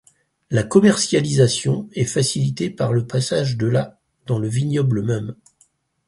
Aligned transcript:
La 0.49 0.63
commercialisation 0.63 1.87
est 1.93 2.05
facilitée 2.05 2.71
par 2.71 2.91
le 2.91 3.05
passage 3.05 3.55
de 3.55 3.67
la 3.67 3.99
dans 4.25 4.39
le 4.39 4.47
vignoble 4.47 5.03
même. 5.03 5.35